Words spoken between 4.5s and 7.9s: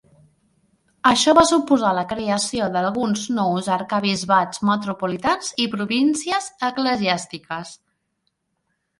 metropolitans i províncies eclesiàstiques.